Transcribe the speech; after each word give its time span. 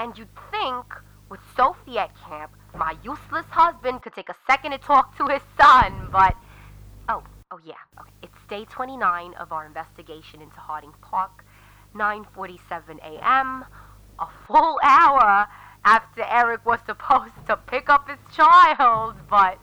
And 0.00 0.16
you'd 0.16 0.28
think, 0.50 0.86
with 1.28 1.40
Sophie 1.54 1.98
at 1.98 2.10
camp, 2.26 2.52
my 2.74 2.96
useless 3.04 3.44
husband 3.50 4.00
could 4.00 4.14
take 4.14 4.30
a 4.30 4.36
second 4.46 4.70
to 4.70 4.78
talk 4.78 5.14
to 5.18 5.26
his 5.26 5.42
son, 5.60 6.08
but. 6.10 6.34
Oh, 7.10 7.22
oh 7.50 7.60
yeah, 7.62 7.74
okay. 8.00 8.08
It's 8.22 8.38
day 8.48 8.64
29 8.64 9.34
of 9.34 9.52
our 9.52 9.66
investigation 9.66 10.40
into 10.40 10.56
Harding 10.56 10.94
Park, 11.02 11.44
9:47 11.94 12.98
a.m., 13.04 13.66
a 14.18 14.26
full 14.46 14.80
hour 14.82 15.46
after 15.84 16.24
Eric 16.24 16.64
was 16.64 16.80
supposed 16.86 17.34
to 17.46 17.58
pick 17.58 17.90
up 17.90 18.08
his 18.08 18.18
child, 18.34 19.16
but. 19.28 19.58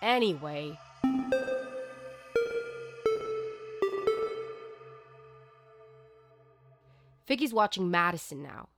Anyway. 0.00 0.78
Vicky's 7.32 7.54
watching 7.54 7.90
Madison 7.90 8.42
now. 8.42 8.68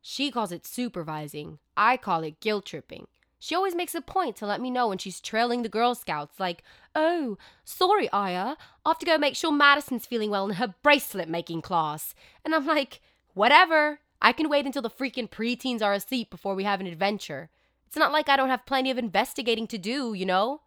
She 0.00 0.30
calls 0.30 0.52
it 0.52 0.68
supervising. 0.68 1.58
I 1.76 1.96
call 1.96 2.22
it 2.22 2.38
guilt 2.38 2.66
tripping. 2.66 3.08
She 3.40 3.56
always 3.56 3.74
makes 3.74 3.92
a 3.92 4.00
point 4.00 4.36
to 4.36 4.46
let 4.46 4.60
me 4.60 4.70
know 4.70 4.86
when 4.86 4.98
she's 4.98 5.20
trailing 5.20 5.62
the 5.64 5.68
Girl 5.68 5.96
Scouts, 5.96 6.38
like, 6.38 6.62
oh, 6.94 7.38
sorry, 7.64 8.08
Aya, 8.12 8.54
I 8.84 8.88
have 8.88 9.00
to 9.00 9.06
go 9.06 9.18
make 9.18 9.34
sure 9.34 9.50
Madison's 9.50 10.06
feeling 10.06 10.30
well 10.30 10.48
in 10.48 10.54
her 10.54 10.76
bracelet 10.84 11.28
making 11.28 11.62
class. 11.62 12.14
And 12.44 12.54
I'm 12.54 12.64
like, 12.64 13.00
whatever. 13.32 13.98
I 14.22 14.30
can 14.30 14.48
wait 14.48 14.64
until 14.64 14.82
the 14.82 14.88
freaking 14.88 15.28
preteens 15.28 15.82
are 15.82 15.92
asleep 15.92 16.30
before 16.30 16.54
we 16.54 16.62
have 16.62 16.78
an 16.78 16.86
adventure. 16.86 17.50
It's 17.88 17.96
not 17.96 18.12
like 18.12 18.28
I 18.28 18.36
don't 18.36 18.48
have 18.48 18.64
plenty 18.64 18.92
of 18.92 18.96
investigating 18.96 19.66
to 19.66 19.76
do, 19.76 20.14
you 20.14 20.24
know? 20.24 20.60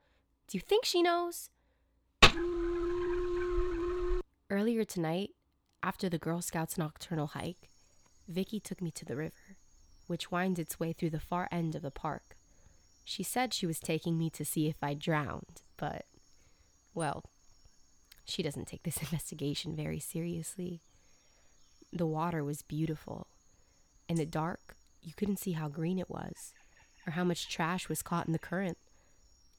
Do 0.49 0.57
you 0.57 0.61
think 0.61 0.83
she 0.83 1.01
knows? 1.01 1.49
Earlier 4.49 4.83
tonight, 4.83 5.29
after 5.83 6.09
the 6.09 6.17
Girl 6.17 6.41
Scouts 6.41 6.77
nocturnal 6.77 7.27
hike, 7.27 7.69
Vicky 8.27 8.59
took 8.59 8.81
me 8.81 8.91
to 8.91 9.05
the 9.05 9.15
river, 9.15 9.55
which 10.07 10.31
winds 10.31 10.59
its 10.59 10.79
way 10.79 10.93
through 10.93 11.11
the 11.11 11.19
far 11.19 11.47
end 11.51 11.75
of 11.75 11.81
the 11.81 11.91
park. 11.91 12.35
She 13.03 13.23
said 13.23 13.53
she 13.53 13.65
was 13.65 13.79
taking 13.79 14.17
me 14.17 14.29
to 14.31 14.43
see 14.43 14.67
if 14.67 14.83
I 14.83 14.93
drowned, 14.93 15.61
but, 15.77 16.05
well, 16.93 17.23
she 18.25 18.43
doesn't 18.43 18.67
take 18.67 18.83
this 18.83 18.97
investigation 19.01 19.75
very 19.75 19.99
seriously. 19.99 20.81
The 21.93 22.05
water 22.05 22.43
was 22.43 22.61
beautiful. 22.63 23.27
In 24.09 24.17
the 24.17 24.25
dark, 24.25 24.75
you 25.01 25.13
couldn't 25.15 25.39
see 25.39 25.53
how 25.53 25.69
green 25.69 25.99
it 25.99 26.09
was, 26.09 26.53
or 27.05 27.11
how 27.11 27.23
much 27.23 27.47
trash 27.47 27.87
was 27.87 28.01
caught 28.01 28.27
in 28.27 28.33
the 28.33 28.39
current. 28.39 28.77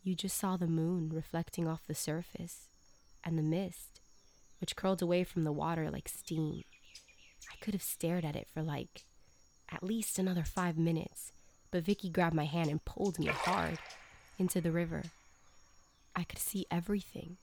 You 0.03 0.15
just 0.15 0.37
saw 0.37 0.57
the 0.57 0.67
moon 0.67 1.11
reflecting 1.11 1.67
off 1.67 1.87
the 1.87 1.95
surface, 1.95 2.69
and 3.25 3.39
the 3.39 3.43
mist, 3.43 3.98
which 4.61 4.77
curled 4.77 5.03
away 5.03 5.25
from 5.25 5.45
the 5.45 5.53
water 5.53 5.91
like 5.91 6.09
steam. 6.09 6.65
I 7.51 7.57
could 7.61 7.75
have 7.75 7.83
stared 7.83 8.25
at 8.25 8.37
it 8.37 8.49
for 8.53 8.63
like 8.63 9.05
at 9.71 9.83
least 9.83 10.19
another 10.19 10.45
five 10.45 10.77
minutes 10.79 11.33
but 11.71 11.85
Vicky 11.85 12.09
grabbed 12.09 12.35
my 12.35 12.45
hand 12.45 12.71
and 12.71 12.85
pulled 12.85 13.19
me 13.19 13.27
hard 13.27 13.79
into 14.39 14.61
the 14.61 14.73
river. 14.73 15.03
I 16.15 16.25
could 16.25 16.39
see 16.39 16.67
everything 16.71 17.37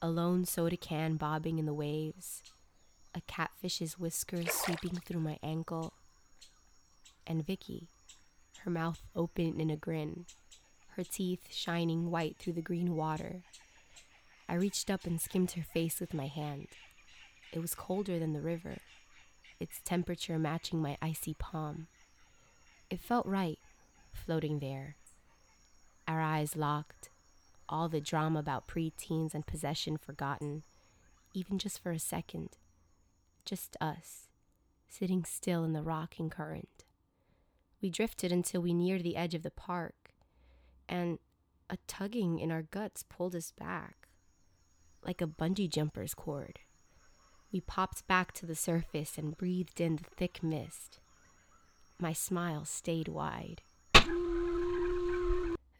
a 0.00 0.08
lone 0.08 0.44
soda 0.44 0.76
can 0.76 1.16
bobbing 1.16 1.58
in 1.58 1.66
the 1.66 1.74
waves, 1.74 2.42
a 3.16 3.20
catfish's 3.22 3.98
whiskers 3.98 4.52
sweeping 4.52 4.94
through 5.04 5.20
my 5.20 5.38
ankle, 5.42 5.92
and 7.26 7.44
Vicky, 7.44 7.88
her 8.60 8.70
mouth 8.70 9.02
open 9.16 9.60
in 9.60 9.70
a 9.70 9.76
grin, 9.76 10.26
her 10.94 11.02
teeth 11.02 11.48
shining 11.50 12.12
white 12.12 12.36
through 12.38 12.52
the 12.52 12.62
green 12.62 12.94
water. 12.94 13.42
I 14.48 14.54
reached 14.54 14.90
up 14.90 15.04
and 15.04 15.20
skimmed 15.20 15.52
her 15.52 15.62
face 15.62 16.00
with 16.00 16.14
my 16.14 16.26
hand. 16.26 16.68
It 17.52 17.60
was 17.60 17.74
colder 17.74 18.18
than 18.18 18.32
the 18.32 18.40
river, 18.40 18.78
its 19.60 19.80
temperature 19.84 20.38
matching 20.38 20.80
my 20.80 20.96
icy 21.02 21.34
palm. 21.34 21.86
It 22.90 23.00
felt 23.00 23.26
right, 23.26 23.58
floating 24.12 24.60
there. 24.60 24.96
Our 26.06 26.22
eyes 26.22 26.56
locked, 26.56 27.10
all 27.68 27.88
the 27.88 28.00
drama 28.00 28.38
about 28.38 28.66
preteens 28.66 29.34
and 29.34 29.46
possession 29.46 29.98
forgotten, 29.98 30.62
even 31.34 31.58
just 31.58 31.82
for 31.82 31.90
a 31.92 31.98
second. 31.98 32.56
Just 33.44 33.76
us, 33.80 34.28
sitting 34.88 35.24
still 35.24 35.64
in 35.64 35.74
the 35.74 35.82
rocking 35.82 36.30
current. 36.30 36.84
We 37.82 37.90
drifted 37.90 38.32
until 38.32 38.62
we 38.62 38.72
neared 38.72 39.02
the 39.02 39.16
edge 39.16 39.34
of 39.34 39.42
the 39.42 39.50
park, 39.50 40.12
and 40.88 41.18
a 41.68 41.76
tugging 41.86 42.38
in 42.38 42.50
our 42.50 42.62
guts 42.62 43.02
pulled 43.02 43.34
us 43.34 43.52
back, 43.52 44.07
like 45.04 45.20
a 45.20 45.26
bungee 45.26 45.70
jumper's 45.70 46.14
cord. 46.14 46.58
We 47.52 47.60
popped 47.60 48.06
back 48.06 48.32
to 48.32 48.46
the 48.46 48.54
surface 48.54 49.16
and 49.16 49.36
breathed 49.36 49.80
in 49.80 49.96
the 49.96 50.04
thick 50.16 50.42
mist. 50.42 51.00
My 51.98 52.12
smile 52.12 52.64
stayed 52.64 53.08
wide. 53.08 53.62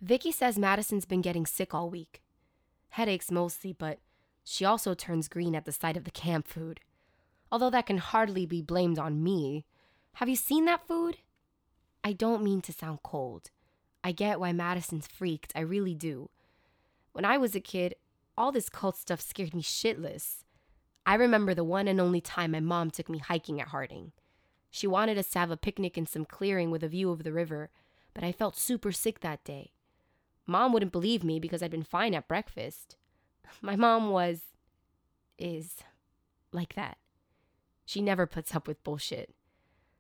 Vicky 0.01 0.33
says 0.33 0.59
Madison's 0.59 1.05
been 1.05 1.21
getting 1.21 1.45
sick 1.45 1.75
all 1.75 1.91
week. 1.91 2.23
Headaches 2.91 3.31
mostly, 3.31 3.73
but 3.73 3.99
she 4.45 4.65
also 4.65 4.95
turns 4.95 5.29
green 5.29 5.55
at 5.55 5.65
the 5.65 5.73
sight 5.73 5.97
of 5.97 6.05
the 6.05 6.11
camp 6.11 6.49
food. 6.49 6.81
Although 7.53 7.71
that 7.71 7.87
can 7.87 7.99
hardly 7.99 8.47
be 8.47 8.63
blamed 8.63 8.99
on 8.99 9.23
me. 9.23 9.65
Have 10.15 10.29
you 10.29 10.37
seen 10.37 10.65
that 10.65 10.87
food? 10.87 11.19
I 12.03 12.13
don't 12.13 12.43
mean 12.43 12.61
to 12.63 12.73
sound 12.73 13.01
cold. 13.03 13.51
I 14.03 14.13
get 14.13 14.41
why 14.41 14.53
Madison's 14.53 15.07
freaked, 15.07 15.53
I 15.55 15.61
really 15.61 15.95
do. 15.95 16.31
When 17.13 17.25
I 17.25 17.37
was 17.37 17.55
a 17.55 17.61
kid, 17.61 17.95
all 18.39 18.53
this 18.53 18.69
cult 18.69 18.97
stuff 18.97 19.21
scared 19.21 19.55
me 19.55 19.63
shitless. 19.63 20.45
I 21.05 21.15
remember 21.15 21.55
the 21.55 21.65
one 21.65 21.89
and 21.89 22.01
only 22.01 22.21
time 22.21 22.53
my 22.53 22.61
mom 22.61 22.91
took 22.91 23.09
me 23.09 23.19
hiking 23.19 23.61
at 23.61 23.69
Harding. 23.69 24.13
She 24.71 24.87
wanted 24.87 25.19
us 25.19 25.29
to 25.31 25.39
have 25.41 25.51
a 25.51 25.57
picnic 25.57 25.99
in 25.99 26.07
some 26.07 26.25
clearing 26.25 26.71
with 26.71 26.85
a 26.85 26.89
view 26.89 27.11
of 27.11 27.25
the 27.25 27.33
river, 27.33 27.71
but 28.15 28.23
I 28.23 28.31
felt 28.31 28.57
super 28.57 28.93
sick 28.93 29.21
that 29.21 29.43
day. 29.43 29.73
Mom 30.47 30.73
wouldn't 30.73 30.93
believe 30.93 31.25
me 31.25 31.41
because 31.41 31.63
I'd 31.63 31.71
been 31.71 31.83
fine 31.83 32.15
at 32.15 32.29
breakfast. 32.29 32.97
My 33.61 33.75
mom 33.75 34.11
was. 34.11 34.41
is. 35.37 35.79
like 36.53 36.75
that. 36.75 36.99
She 37.85 38.01
never 38.01 38.27
puts 38.27 38.55
up 38.55 38.69
with 38.69 38.85
bullshit. 38.85 39.35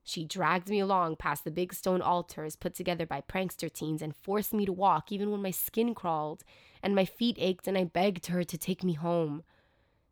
She 0.08 0.24
dragged 0.24 0.70
me 0.70 0.80
along 0.80 1.16
past 1.16 1.44
the 1.44 1.50
big 1.50 1.74
stone 1.74 2.00
altars 2.00 2.56
put 2.56 2.74
together 2.74 3.04
by 3.04 3.20
prankster 3.20 3.70
teens 3.70 4.00
and 4.00 4.16
forced 4.16 4.54
me 4.54 4.64
to 4.64 4.72
walk 4.72 5.12
even 5.12 5.30
when 5.30 5.42
my 5.42 5.50
skin 5.50 5.94
crawled 5.94 6.44
and 6.82 6.94
my 6.94 7.04
feet 7.04 7.36
ached 7.38 7.68
and 7.68 7.76
I 7.76 7.84
begged 7.84 8.28
her 8.28 8.42
to 8.42 8.56
take 8.56 8.82
me 8.82 8.94
home. 8.94 9.42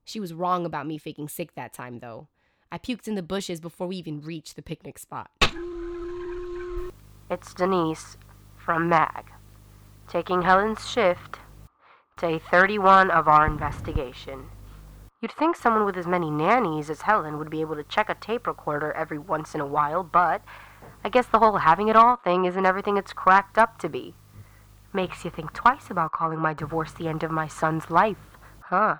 She 0.04 0.20
was 0.20 0.34
wrong 0.34 0.66
about 0.66 0.86
me 0.86 0.98
faking 0.98 1.30
sick 1.30 1.54
that 1.54 1.72
time, 1.72 2.00
though. 2.00 2.28
I 2.70 2.76
puked 2.76 3.08
in 3.08 3.14
the 3.14 3.22
bushes 3.22 3.58
before 3.58 3.86
we 3.86 3.96
even 3.96 4.20
reached 4.20 4.54
the 4.54 4.60
picnic 4.60 4.98
spot. 4.98 5.30
It's 7.30 7.54
Denise 7.54 8.18
from 8.58 8.90
MAG, 8.90 9.32
taking 10.10 10.42
Helen's 10.42 10.86
shift, 10.86 11.38
day 12.18 12.38
31 12.38 13.10
of 13.10 13.28
our 13.28 13.46
investigation. 13.46 14.50
You'd 15.22 15.32
think 15.32 15.56
someone 15.56 15.86
with 15.86 15.96
as 15.96 16.06
many 16.06 16.30
nannies 16.30 16.90
as 16.90 17.02
Helen 17.02 17.38
would 17.38 17.48
be 17.48 17.62
able 17.62 17.74
to 17.76 17.82
check 17.82 18.10
a 18.10 18.14
tape 18.14 18.46
recorder 18.46 18.92
every 18.92 19.18
once 19.18 19.54
in 19.54 19.60
a 19.62 19.66
while, 19.66 20.02
but 20.02 20.42
I 21.02 21.08
guess 21.08 21.26
the 21.26 21.38
whole 21.38 21.56
having 21.56 21.88
it 21.88 21.96
all 21.96 22.16
thing 22.16 22.44
isn't 22.44 22.66
everything 22.66 22.98
it's 22.98 23.14
cracked 23.14 23.56
up 23.56 23.78
to 23.78 23.88
be. 23.88 24.14
Makes 24.92 25.24
you 25.24 25.30
think 25.30 25.54
twice 25.54 25.90
about 25.90 26.12
calling 26.12 26.38
my 26.38 26.52
divorce 26.52 26.92
the 26.92 27.08
end 27.08 27.22
of 27.22 27.30
my 27.30 27.48
son's 27.48 27.90
life, 27.90 28.38
huh? 28.60 28.96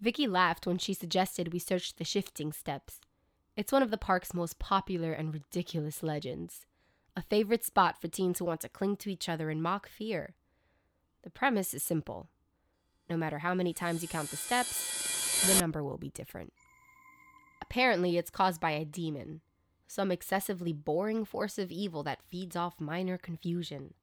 Vicky 0.00 0.26
laughed 0.26 0.66
when 0.66 0.78
she 0.78 0.92
suggested 0.92 1.52
we 1.52 1.58
search 1.58 1.94
the 1.94 2.04
shifting 2.04 2.52
steps. 2.52 3.00
It's 3.56 3.72
one 3.72 3.82
of 3.82 3.90
the 3.90 3.98
park's 3.98 4.34
most 4.34 4.58
popular 4.58 5.12
and 5.12 5.32
ridiculous 5.32 6.02
legends, 6.02 6.66
a 7.16 7.22
favorite 7.22 7.64
spot 7.64 8.00
for 8.00 8.08
teens 8.08 8.38
who 8.38 8.44
want 8.44 8.60
to 8.62 8.68
cling 8.68 8.96
to 8.96 9.10
each 9.10 9.28
other 9.28 9.48
in 9.48 9.62
mock 9.62 9.88
fear. 9.88 10.34
The 11.22 11.30
premise 11.30 11.74
is 11.74 11.82
simple. 11.82 12.28
No 13.08 13.16
matter 13.16 13.38
how 13.38 13.54
many 13.54 13.72
times 13.72 14.02
you 14.02 14.08
count 14.08 14.30
the 14.30 14.36
steps, 14.36 15.46
the 15.46 15.60
number 15.60 15.82
will 15.82 15.98
be 15.98 16.10
different. 16.10 16.52
Apparently, 17.60 18.16
it's 18.16 18.30
caused 18.30 18.60
by 18.60 18.72
a 18.72 18.84
demon, 18.84 19.40
some 19.86 20.10
excessively 20.10 20.72
boring 20.72 21.24
force 21.24 21.58
of 21.58 21.70
evil 21.70 22.02
that 22.02 22.22
feeds 22.28 22.56
off 22.56 22.80
minor 22.80 23.18
confusion. 23.18 23.94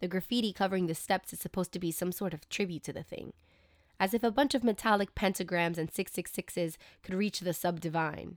The 0.00 0.08
graffiti 0.08 0.52
covering 0.52 0.86
the 0.86 0.94
steps 0.94 1.32
is 1.32 1.40
supposed 1.40 1.72
to 1.72 1.78
be 1.78 1.92
some 1.92 2.12
sort 2.12 2.34
of 2.34 2.48
tribute 2.48 2.82
to 2.84 2.92
the 2.92 3.02
thing, 3.02 3.32
as 3.98 4.14
if 4.14 4.22
a 4.22 4.30
bunch 4.30 4.54
of 4.54 4.64
metallic 4.64 5.14
pentagrams 5.14 5.76
and 5.76 5.92
666s 5.92 6.76
could 7.02 7.14
reach 7.14 7.40
the 7.40 7.50
subdivine. 7.50 8.36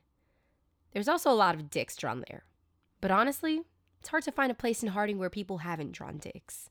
There's 0.92 1.08
also 1.08 1.32
a 1.32 1.34
lot 1.34 1.56
of 1.56 1.70
dicks 1.70 1.96
drawn 1.96 2.24
there. 2.28 2.44
But 3.02 3.12
honestly, 3.12 3.62
it's 4.00 4.10
hard 4.10 4.24
to 4.24 4.32
find 4.32 4.52
a 4.52 4.56
place 4.56 4.84
in 4.84 4.90
Harding 4.90 5.18
where 5.18 5.30
people 5.30 5.60
haven't 5.60 5.94
drawn 5.94 6.18
dicks. 6.18 6.70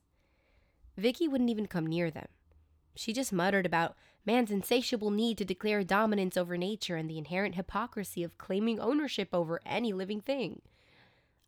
Vicky 0.97 1.27
wouldn't 1.27 1.49
even 1.49 1.67
come 1.67 1.87
near 1.87 2.11
them. 2.11 2.27
She 2.95 3.13
just 3.13 3.33
muttered 3.33 3.65
about 3.65 3.95
man's 4.25 4.51
insatiable 4.51 5.09
need 5.09 5.37
to 5.39 5.45
declare 5.45 5.83
dominance 5.83 6.37
over 6.37 6.57
nature 6.57 6.95
and 6.95 7.09
the 7.09 7.17
inherent 7.17 7.55
hypocrisy 7.55 8.23
of 8.23 8.37
claiming 8.37 8.79
ownership 8.79 9.29
over 9.33 9.59
any 9.65 9.93
living 9.93 10.21
thing. 10.21 10.61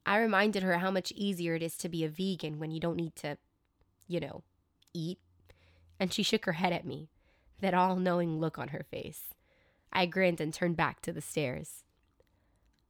I 0.05 0.17
reminded 0.17 0.63
her 0.63 0.77
how 0.79 0.91
much 0.91 1.11
easier 1.15 1.55
it 1.55 1.63
is 1.63 1.77
to 1.77 1.89
be 1.89 2.03
a 2.03 2.09
vegan 2.09 2.59
when 2.59 2.71
you 2.71 2.79
don't 2.79 2.97
need 2.97 3.15
to, 3.17 3.37
you 4.07 4.19
know, 4.19 4.43
eat. 4.93 5.19
And 5.99 6.11
she 6.13 6.23
shook 6.23 6.45
her 6.45 6.53
head 6.53 6.73
at 6.73 6.85
me 6.85 7.09
that 7.61 7.73
all 7.73 7.95
knowing 7.95 8.39
look 8.39 8.59
on 8.59 8.69
her 8.69 8.85
face. 8.89 9.33
I 9.91 10.05
grinned 10.05 10.41
and 10.41 10.53
turned 10.53 10.75
back 10.75 11.01
to 11.01 11.13
the 11.13 11.21
stairs. 11.21 11.83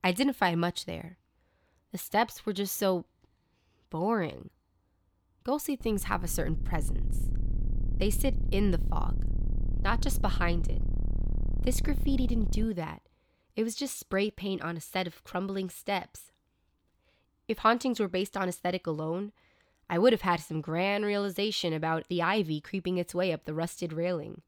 I 0.03 0.11
didn't 0.11 0.35
find 0.35 0.59
much 0.59 0.85
there. 0.85 1.17
The 1.91 1.97
steps 1.97 2.45
were 2.45 2.53
just 2.53 2.75
so 2.75 3.05
boring. 3.89 4.49
Ghostly 5.45 5.75
things 5.75 6.05
have 6.05 6.23
a 6.23 6.27
certain 6.27 6.55
presence. 6.55 7.29
They 7.97 8.09
sit 8.09 8.33
in 8.51 8.71
the 8.71 8.79
fog, 8.89 9.25
not 9.83 10.01
just 10.01 10.19
behind 10.19 10.67
it. 10.67 10.81
This 11.63 11.81
graffiti 11.81 12.25
didn't 12.25 12.51
do 12.51 12.73
that. 12.73 13.03
It 13.55 13.63
was 13.63 13.75
just 13.75 13.99
spray 13.99 14.31
paint 14.31 14.63
on 14.63 14.75
a 14.75 14.81
set 14.81 15.05
of 15.05 15.23
crumbling 15.23 15.69
steps. 15.69 16.31
If 17.47 17.59
hauntings 17.59 17.99
were 17.99 18.07
based 18.07 18.35
on 18.35 18.49
aesthetic 18.49 18.87
alone, 18.87 19.33
I 19.87 19.99
would 19.99 20.13
have 20.13 20.21
had 20.21 20.39
some 20.39 20.61
grand 20.61 21.05
realization 21.05 21.73
about 21.73 22.07
the 22.07 22.23
ivy 22.23 22.59
creeping 22.59 22.97
its 22.97 23.13
way 23.13 23.31
up 23.31 23.45
the 23.45 23.53
rusted 23.53 23.93
railing. 23.93 24.41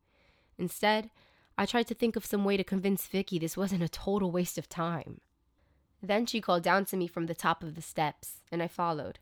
Instead, 0.57 1.11
I 1.59 1.67
tried 1.67 1.88
to 1.88 1.94
think 1.94 2.15
of 2.15 2.25
some 2.25 2.44
way 2.44 2.57
to 2.57 2.63
convince 2.63 3.05
Vicky 3.05 3.38
this 3.38 3.55
wasn't 3.55 3.83
a 3.83 3.89
total 3.89 4.31
waste 4.31 4.57
of 4.57 4.67
time. 4.67 5.21
Then 6.01 6.25
she 6.25 6.41
called 6.41 6.63
down 6.63 6.85
to 6.85 6.97
me 6.97 7.05
from 7.05 7.27
the 7.27 7.35
top 7.35 7.61
of 7.61 7.75
the 7.75 7.83
steps, 7.83 8.41
and 8.51 8.63
I 8.63 8.67
followed. 8.67 9.19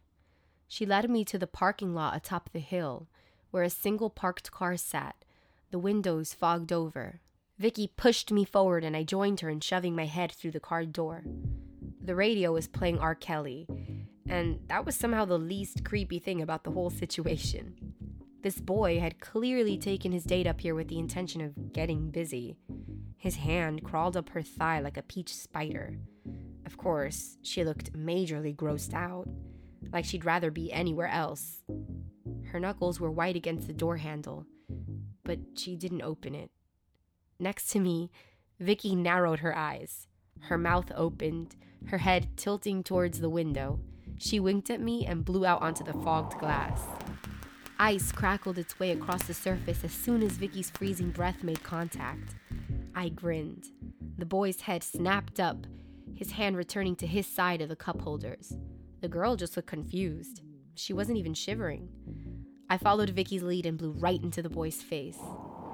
She 0.68 0.86
led 0.86 1.10
me 1.10 1.24
to 1.26 1.38
the 1.38 1.48
parking 1.48 1.94
lot 1.94 2.16
atop 2.16 2.50
the 2.52 2.60
hill, 2.60 3.08
where 3.52 3.64
a 3.64 3.70
single 3.70 4.10
parked 4.10 4.52
car 4.52 4.78
sat, 4.78 5.24
the 5.72 5.80
windows 5.80 6.34
fogged 6.34 6.72
over. 6.72 7.22
Vicky 7.58 7.88
pushed 7.88 8.32
me 8.32 8.44
forward 8.44 8.84
and 8.84 8.96
I 8.96 9.04
joined 9.04 9.40
her 9.40 9.50
in 9.50 9.62
shoving 9.62 9.96
my 9.96 10.06
head 10.06 10.32
through 10.32 10.52
the 10.52 10.60
car 10.60 10.86
door. 10.86 11.24
The 12.02 12.16
radio 12.16 12.54
was 12.54 12.68
playing 12.68 13.00
R. 13.00 13.16
Kelly, 13.16 13.68
and 14.28 14.60
that 14.68 14.86
was 14.86 14.96
somehow 14.96 15.26
the 15.26 15.38
least 15.38 15.86
creepy 15.86 16.20
thing 16.20 16.42
about 16.42 16.64
the 16.64 16.72
whole 16.72 16.90
situation. 16.90 17.76
This 18.42 18.60
boy 18.60 19.00
had 19.00 19.20
clearly 19.20 19.78
taken 19.78 20.12
his 20.12 20.24
date 20.24 20.46
up 20.46 20.62
here 20.62 20.76
with 20.76 20.88
the 20.88 21.00
intention 21.00 21.42
of 21.42 21.74
getting 21.74 22.12
busy. 22.12 22.58
His 23.18 23.38
hand 23.38 23.84
crawled 23.84 24.16
up 24.16 24.30
her 24.30 24.44
thigh 24.44 24.80
like 24.80 24.98
a 24.98 25.02
peach 25.02 25.34
spider. 25.34 25.98
Of 26.66 26.78
course, 26.78 27.38
she 27.42 27.64
looked 27.64 27.94
majorly 27.94 28.56
grossed 28.56 28.94
out, 28.94 29.28
like 29.92 30.06
she'd 30.06 30.26
rather 30.26 30.52
be 30.52 30.72
anywhere 30.72 31.08
else. 31.08 31.64
Her 32.52 32.60
knuckles 32.60 33.00
were 33.00 33.12
white 33.12 33.36
against 33.36 33.68
the 33.68 33.74
door 33.74 33.98
handle, 33.98 34.46
but 35.24 35.40
she 35.56 35.76
didn't 35.76 36.02
open 36.02 36.36
it. 36.36 36.52
Next 37.40 37.68
to 37.72 37.80
me, 37.80 38.12
Vicky 38.60 38.96
narrowed 38.96 39.40
her 39.40 39.56
eyes. 39.56 40.08
Her 40.42 40.58
mouth 40.58 40.92
opened, 40.96 41.56
her 41.88 41.98
head 41.98 42.30
tilting 42.38 42.84
towards 42.84 43.20
the 43.20 43.30
window. 43.30 43.80
She 44.18 44.40
winked 44.40 44.70
at 44.70 44.80
me 44.80 45.06
and 45.06 45.26
blew 45.26 45.46
out 45.46 45.62
onto 45.62 45.84
the 45.84 45.94
fogged 45.94 46.38
glass. 46.40 46.82
Ice 47.78 48.14
crackled 48.14 48.58
its 48.58 48.80
way 48.80 48.92
across 48.92 49.24
the 49.24 49.34
surface 49.34 49.84
as 49.84 49.92
soon 49.92 50.24
as 50.24 50.34
Vicky's 50.34 50.70
freezing 50.70 51.12
breath 51.12 51.44
made 51.44 51.62
contact. 51.64 52.36
I 52.96 53.10
grinned. 53.10 53.66
The 54.18 54.26
boy's 54.26 54.62
head 54.62 54.82
snapped 54.82 55.42
up, 55.42 55.68
his 56.14 56.32
hand 56.32 56.56
returning 56.56 56.96
to 56.98 57.08
his 57.08 57.28
side 57.28 57.62
of 57.62 57.68
the 57.68 57.76
cup 57.76 58.00
holders. 58.00 58.54
The 59.06 59.10
girl 59.10 59.36
just 59.36 59.56
looked 59.56 59.68
confused. 59.70 60.42
She 60.74 60.92
wasn't 60.92 61.20
even 61.20 61.36
shivering. 61.36 61.90
I 62.72 62.80
followed 62.80 63.12
Vicky's 63.12 63.44
lead 63.44 63.68
and 63.68 63.78
blew 63.78 63.92
right 63.92 64.20
into 64.20 64.42
the 64.42 64.50
boy's 64.50 64.82
face. 64.82 65.20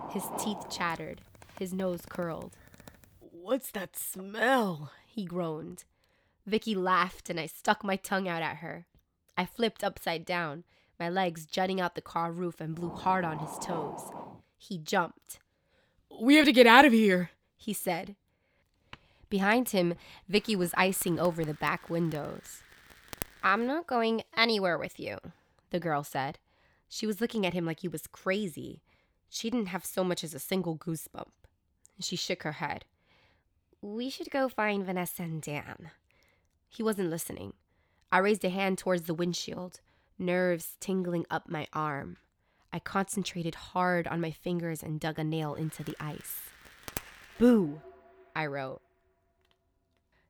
His 0.10 0.26
teeth 0.38 0.70
chattered, 0.70 1.22
his 1.58 1.72
nose 1.72 2.02
curled. 2.10 2.58
What's 3.22 3.72
that 3.72 3.96
smell? 3.96 4.92
he 5.08 5.24
groaned. 5.24 5.86
Vicky 6.46 6.76
laughed 6.76 7.30
and 7.30 7.40
I 7.40 7.46
stuck 7.46 7.86
my 7.86 7.96
tongue 7.96 8.28
out 8.28 8.42
at 8.42 8.58
her. 8.58 8.86
I 9.38 9.46
flipped 9.46 9.82
upside 9.82 10.26
down, 10.26 10.66
my 11.00 11.08
legs 11.08 11.46
jutting 11.46 11.80
out 11.80 11.96
the 11.96 12.02
car 12.02 12.34
roof 12.34 12.60
and 12.60 12.76
blew 12.76 12.90
hard 12.90 13.24
on 13.24 13.40
his 13.40 13.58
toes. 13.60 14.12
He 14.58 14.78
jumped. 14.78 15.40
We 16.20 16.36
have 16.36 16.46
to 16.48 16.52
get 16.52 16.68
out 16.68 16.84
of 16.84 16.92
here, 16.92 17.30
he 17.56 17.72
said. 17.72 18.18
Behind 19.30 19.70
him, 19.70 19.94
Vicky 20.28 20.58
was 20.58 20.74
icing 20.76 21.18
over 21.18 21.46
the 21.46 21.54
back 21.54 21.90
windows. 21.90 22.62
I'm 23.44 23.66
not 23.66 23.88
going 23.88 24.24
anywhere 24.36 24.78
with 24.78 25.00
you, 25.00 25.18
the 25.72 25.80
girl 25.80 26.04
said. 26.04 26.40
She 26.88 27.08
was 27.08 27.22
looking 27.22 27.46
at 27.46 27.54
him 27.54 27.66
like 27.66 27.80
he 27.80 27.88
was 27.88 28.08
crazy. 28.08 28.82
She 29.30 29.50
didn't 29.50 29.68
have 29.68 29.86
so 29.86 30.04
much 30.04 30.24
as 30.24 30.34
a 30.34 30.40
single 30.40 30.78
goosebump. 30.78 31.30
She 32.00 32.16
shook 32.16 32.44
her 32.44 32.54
head. 32.54 32.86
We 33.82 34.10
should 34.10 34.30
go 34.30 34.50
find 34.50 34.86
Vanessa 34.86 35.24
and 35.24 35.42
Dan. 35.42 35.92
He 36.70 36.84
wasn't 36.84 37.10
listening. 37.10 37.54
I 38.12 38.20
raised 38.20 38.44
a 38.44 38.50
hand 38.50 38.78
towards 38.78 39.04
the 39.04 39.14
windshield 39.14 39.80
nerves 40.22 40.78
tingling 40.80 41.26
up 41.30 41.50
my 41.50 41.68
arm. 41.74 42.18
I 42.72 42.80
concentrated 42.80 43.56
hard 43.56 44.08
on 44.08 44.22
my 44.22 44.32
fingers 44.32 44.82
and 44.82 45.00
dug 45.00 45.20
a 45.20 45.24
nail 45.24 45.56
into 45.56 45.84
the 45.84 45.96
ice. 46.00 46.50
Boo, 47.38 47.82
I 48.36 48.46
wrote. 48.46 48.82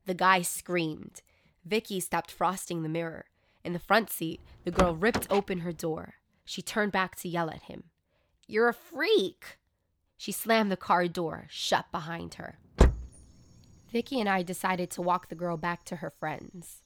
The 0.06 0.16
guy 0.16 0.42
screamed. 0.42 1.22
Vicky 1.66 2.00
stopped 2.00 2.32
frosting 2.32 2.84
the 2.84 2.90
mirror. 2.90 3.26
In 3.64 3.74
the 3.74 3.80
front 3.80 4.10
seat, 4.10 4.42
the 4.64 4.72
girl 4.72 4.96
ripped 4.96 5.28
open 5.30 5.60
her 5.60 5.72
door. 5.72 6.16
She 6.46 6.62
turned 6.62 6.92
back 6.92 7.16
to 7.18 7.30
yell 7.30 7.50
at 7.50 7.64
him. 7.64 7.84
You're 8.48 8.70
a 8.70 8.74
freak! 8.74 9.58
She 10.18 10.32
slammed 10.32 10.72
the 10.72 10.78
car 10.78 11.08
door 11.08 11.48
shut 11.50 11.92
behind 11.92 12.36
her. 12.36 12.58
Vicky 13.92 14.20
and 14.20 14.30
I 14.30 14.42
decided 14.42 14.90
to 14.92 15.02
walk 15.02 15.30
the 15.30 15.36
girl 15.36 15.58
back 15.58 15.84
to 15.86 15.98
her 15.98 16.10
friends. 16.10 16.82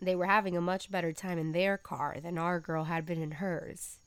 They 0.00 0.14
were 0.14 0.26
having 0.26 0.56
a 0.56 0.60
much 0.60 0.90
better 0.90 1.12
time 1.12 1.38
in 1.38 1.52
their 1.52 1.76
car 1.78 2.16
than 2.22 2.38
our 2.38 2.60
girl 2.60 2.84
had 2.84 3.06
been 3.06 3.22
in 3.22 3.32
hers. 3.32 3.98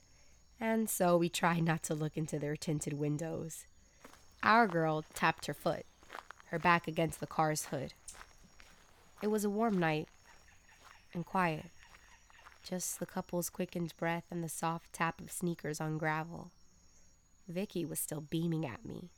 And 0.60 0.90
so 0.90 1.18
we 1.18 1.30
tried 1.30 1.64
not 1.64 1.84
to 1.84 1.94
look 1.94 2.18
into 2.18 2.38
their 2.38 2.56
tinted 2.56 2.94
windows. 2.94 3.66
Our 4.44 4.68
girl 4.68 5.06
tapped 5.14 5.46
her 5.46 5.54
foot, 5.54 5.86
her 6.46 6.60
back 6.60 6.88
against 6.88 7.20
the 7.20 7.28
car's 7.28 7.66
hood. 7.66 7.94
It 9.22 9.28
was 9.28 9.44
a 9.44 9.50
warm 9.50 9.78
night 9.78 10.08
and 11.14 11.26
quiet. 11.26 11.66
Just 12.64 13.00
the 13.00 13.06
couple's 13.06 13.50
quickened 13.50 13.94
breath 13.98 14.26
and 14.32 14.44
the 14.44 14.50
soft 14.50 14.94
tap 14.94 15.20
of 15.20 15.32
sneakers 15.32 15.82
on 15.82 15.98
gravel. 15.98 16.52
Vicky 17.48 17.86
was 17.86 18.00
still 18.00 18.22
beaming 18.22 18.66
at 18.66 18.86
me. 18.86 19.10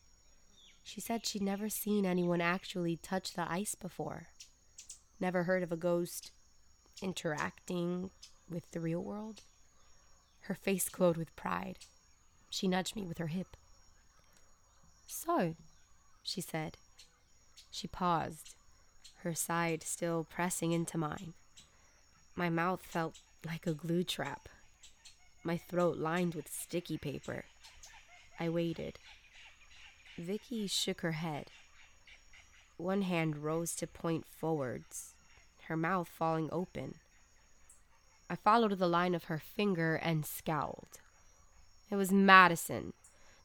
She 0.83 1.01
said 1.01 1.25
she'd 1.25 1.41
never 1.41 1.69
seen 1.69 2.05
anyone 2.05 2.41
actually 2.41 2.97
touch 2.97 3.33
the 3.33 3.49
ice 3.51 3.75
before. 3.75 4.27
Never 5.19 5.43
heard 5.43 5.61
of 5.61 5.71
a 5.71 5.77
ghost 5.77 6.31
interacting 7.01 8.09
with 8.49 8.71
the 8.71 8.79
real 8.79 9.03
world. 9.03 9.41
Her 10.41 10.55
face 10.55 10.89
glowed 10.89 11.17
with 11.17 11.35
pride. 11.35 11.77
She 12.49 12.67
nudged 12.67 12.95
me 12.95 13.03
with 13.03 13.19
her 13.19 13.27
hip. 13.27 13.55
So, 15.07 15.55
she 16.23 16.41
said. 16.41 16.77
She 17.69 17.87
paused, 17.87 18.55
her 19.23 19.33
side 19.33 19.83
still 19.83 20.25
pressing 20.29 20.71
into 20.71 20.97
mine. 20.97 21.33
My 22.35 22.49
mouth 22.49 22.81
felt 22.81 23.19
like 23.45 23.67
a 23.67 23.73
glue 23.73 24.03
trap, 24.03 24.47
my 25.43 25.57
throat 25.57 25.97
lined 25.97 26.35
with 26.35 26.51
sticky 26.51 26.97
paper. 26.97 27.45
I 28.39 28.49
waited. 28.49 28.99
Vicky 30.17 30.67
shook 30.67 31.01
her 31.01 31.13
head. 31.13 31.47
One 32.77 33.03
hand 33.03 33.37
rose 33.37 33.75
to 33.75 33.87
point 33.87 34.25
forwards, 34.25 35.13
her 35.67 35.77
mouth 35.77 36.07
falling 36.07 36.49
open. 36.51 36.95
I 38.29 38.35
followed 38.35 38.77
the 38.77 38.87
line 38.87 39.13
of 39.13 39.25
her 39.25 39.39
finger 39.39 39.95
and 39.95 40.25
scowled. 40.25 40.99
It 41.89 41.95
was 41.95 42.11
Madison, 42.11 42.93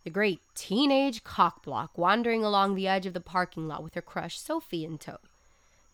the 0.04 0.10
great 0.10 0.40
teenage 0.54 1.24
cockblock, 1.24 1.90
wandering 1.96 2.44
along 2.44 2.74
the 2.74 2.86
edge 2.86 3.06
of 3.06 3.12
the 3.12 3.20
parking 3.20 3.66
lot 3.66 3.82
with 3.82 3.94
her 3.94 4.02
crush, 4.02 4.38
Sophie, 4.38 4.84
in 4.84 4.98
tow. 4.98 5.18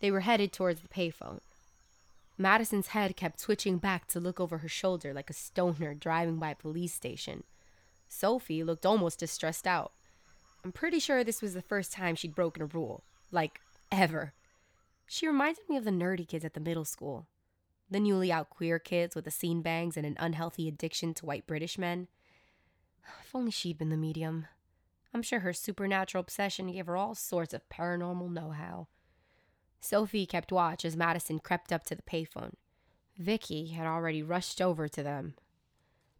They 0.03 0.11
were 0.11 0.19
headed 0.19 0.51
towards 0.51 0.81
the 0.81 0.89
payphone. 0.89 1.39
Madison's 2.37 2.87
head 2.87 3.15
kept 3.15 3.39
switching 3.39 3.77
back 3.77 4.05
to 4.07 4.19
look 4.19 4.37
over 4.37 4.57
her 4.57 4.67
shoulder 4.67 5.13
like 5.13 5.29
a 5.29 5.33
stoner 5.33 5.93
driving 5.93 6.39
by 6.39 6.49
a 6.49 6.55
police 6.55 6.93
station. 6.93 7.45
Sophie 8.09 8.65
looked 8.65 8.85
almost 8.85 9.23
as 9.23 9.31
stressed 9.31 9.65
out. 9.65 9.93
I'm 10.61 10.73
pretty 10.73 10.99
sure 10.99 11.23
this 11.23 11.41
was 11.41 11.53
the 11.53 11.61
first 11.61 11.93
time 11.93 12.17
she'd 12.17 12.35
broken 12.35 12.61
a 12.61 12.65
rule. 12.65 13.05
Like, 13.31 13.61
ever. 13.93 14.33
She 15.07 15.25
reminded 15.25 15.69
me 15.69 15.77
of 15.77 15.85
the 15.85 15.89
nerdy 15.89 16.27
kids 16.27 16.43
at 16.43 16.53
the 16.53 16.59
middle 16.59 16.83
school. 16.83 17.25
The 17.89 18.01
newly 18.01 18.29
out 18.29 18.49
queer 18.49 18.79
kids 18.79 19.15
with 19.15 19.23
the 19.23 19.31
scene 19.31 19.61
bangs 19.61 19.95
and 19.95 20.05
an 20.05 20.17
unhealthy 20.19 20.67
addiction 20.67 21.13
to 21.13 21.25
white 21.25 21.47
British 21.47 21.77
men. 21.77 22.09
If 23.23 23.33
only 23.33 23.51
she'd 23.51 23.77
been 23.77 23.89
the 23.89 23.95
medium. 23.95 24.47
I'm 25.13 25.21
sure 25.21 25.39
her 25.39 25.53
supernatural 25.53 26.19
obsession 26.19 26.73
gave 26.73 26.87
her 26.87 26.97
all 26.97 27.15
sorts 27.15 27.53
of 27.53 27.69
paranormal 27.69 28.29
know 28.29 28.49
how. 28.49 28.87
Sophie 29.83 30.25
kept 30.25 30.51
watch 30.51 30.85
as 30.85 30.95
Madison 30.95 31.39
crept 31.39 31.71
up 31.71 31.83
to 31.85 31.95
the 31.95 32.01
payphone. 32.01 32.53
Vicky 33.17 33.67
had 33.67 33.85
already 33.85 34.23
rushed 34.23 34.61
over 34.61 34.87
to 34.87 35.03
them. 35.03 35.35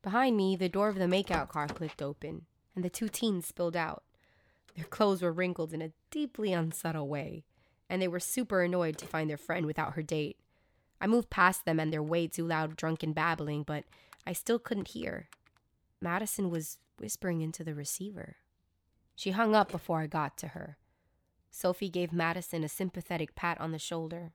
Behind 0.01 0.35
me, 0.35 0.55
the 0.55 0.69
door 0.69 0.89
of 0.89 0.95
the 0.95 1.05
makeout 1.05 1.49
car 1.49 1.67
clicked 1.67 2.01
open, 2.01 2.45
and 2.75 2.83
the 2.83 2.89
two 2.89 3.07
teens 3.07 3.47
spilled 3.47 3.75
out. 3.75 4.03
Their 4.75 4.85
clothes 4.85 5.21
were 5.21 5.31
wrinkled 5.31 5.73
in 5.73 5.81
a 5.81 5.93
deeply 6.11 6.51
unsubtle 6.51 7.07
way 7.07 7.45
and 7.93 8.01
they 8.01 8.07
were 8.07 8.19
super 8.19 8.63
annoyed 8.63 8.97
to 8.97 9.05
find 9.05 9.29
their 9.29 9.37
friend 9.37 9.67
without 9.67 9.93
her 9.93 10.01
date. 10.01 10.39
I 10.99 11.05
moved 11.05 11.29
past 11.29 11.63
them 11.63 11.79
and 11.79 11.93
their 11.93 12.01
way 12.01 12.27
too 12.27 12.43
loud 12.43 12.75
drunken 12.75 13.13
babbling, 13.13 13.61
but 13.61 13.83
I 14.25 14.33
still 14.33 14.57
couldn't 14.57 14.89
hear. 14.89 15.29
Madison 16.01 16.49
was 16.49 16.79
whispering 16.97 17.41
into 17.41 17.63
the 17.63 17.75
receiver. 17.75 18.37
She 19.15 19.29
hung 19.29 19.53
up 19.53 19.71
before 19.71 19.99
I 19.99 20.07
got 20.07 20.37
to 20.39 20.49
her. 20.49 20.77
Sophie 21.55 21.89
gave 21.89 22.11
Madison 22.11 22.63
a 22.63 22.67
sympathetic 22.67 23.35
pat 23.35 23.61
on 23.61 23.71
the 23.71 23.77
shoulder. 23.77 24.31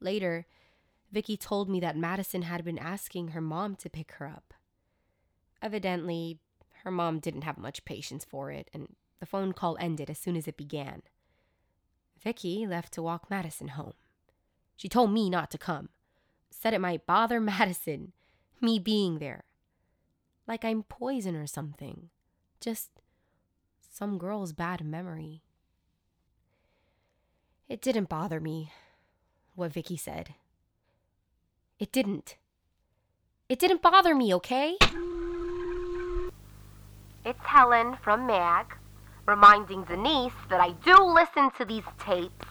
Later, 0.00 0.46
Vicky 1.12 1.36
told 1.36 1.68
me 1.68 1.80
that 1.80 1.98
Madison 1.98 2.42
had 2.42 2.64
been 2.64 2.78
asking 2.78 3.28
her 3.28 3.42
mom 3.42 3.76
to 3.76 3.90
pick 3.90 4.12
her 4.12 4.26
up. 4.26 4.54
Evidently, 5.60 6.38
her 6.82 6.90
mom 6.90 7.18
didn't 7.20 7.44
have 7.44 7.58
much 7.58 7.84
patience 7.84 8.24
for 8.24 8.50
it, 8.50 8.70
and 8.72 8.96
the 9.20 9.26
phone 9.26 9.52
call 9.52 9.76
ended 9.78 10.08
as 10.08 10.18
soon 10.18 10.34
as 10.34 10.48
it 10.48 10.56
began. 10.56 11.02
Vicky 12.22 12.66
left 12.66 12.90
to 12.94 13.02
walk 13.02 13.28
Madison 13.28 13.68
home. 13.68 13.92
She 14.76 14.88
told 14.88 15.12
me 15.12 15.28
not 15.28 15.50
to 15.50 15.58
come, 15.58 15.90
said 16.50 16.72
it 16.72 16.80
might 16.80 17.06
bother 17.06 17.38
Madison, 17.40 18.12
me 18.62 18.78
being 18.78 19.18
there. 19.18 19.44
Like 20.48 20.64
I'm 20.64 20.84
poison 20.84 21.36
or 21.36 21.46
something. 21.46 22.08
Just 22.60 22.88
some 23.78 24.16
girl's 24.16 24.54
bad 24.54 24.82
memory. 24.82 25.42
It 27.68 27.82
didn't 27.82 28.08
bother 28.08 28.38
me, 28.38 28.70
what 29.56 29.72
Vicky 29.72 29.96
said. 29.96 30.34
It 31.80 31.90
didn't. 31.90 32.36
It 33.48 33.58
didn't 33.58 33.82
bother 33.82 34.14
me, 34.14 34.32
okay? 34.34 34.76
It's 37.24 37.44
Helen 37.44 37.96
from 38.04 38.24
MAG, 38.24 38.76
reminding 39.26 39.82
Denise 39.82 40.32
that 40.48 40.60
I 40.60 40.70
do 40.84 40.94
listen 40.96 41.50
to 41.58 41.64
these 41.64 41.82
tapes. 41.98 42.46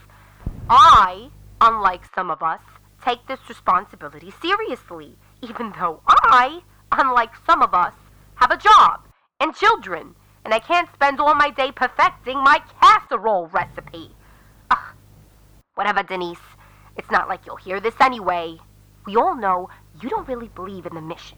I, 0.69 1.29
unlike 1.61 2.03
some 2.13 2.29
of 2.29 2.43
us, 2.43 2.59
take 3.01 3.25
this 3.25 3.39
responsibility 3.47 4.33
seriously, 4.41 5.17
even 5.41 5.73
though 5.79 6.01
I, 6.05 6.59
unlike 6.91 7.31
some 7.45 7.61
of 7.61 7.73
us, 7.73 7.93
have 8.35 8.51
a 8.51 8.57
job 8.57 9.07
and 9.39 9.55
children, 9.55 10.15
and 10.43 10.53
I 10.53 10.59
can't 10.59 10.93
spend 10.93 11.21
all 11.21 11.35
my 11.35 11.51
day 11.51 11.71
perfecting 11.71 12.43
my 12.43 12.59
casserole 12.81 13.47
recipe. 13.47 14.14
Whatever, 15.75 16.03
Denise. 16.03 16.39
It's 16.97 17.11
not 17.11 17.27
like 17.27 17.45
you'll 17.45 17.57
hear 17.57 17.79
this 17.79 17.95
anyway. 17.99 18.57
We 19.05 19.15
all 19.15 19.35
know 19.35 19.69
you 20.01 20.09
don't 20.09 20.27
really 20.27 20.47
believe 20.47 20.85
in 20.85 20.95
the 20.95 21.01
mission. 21.01 21.37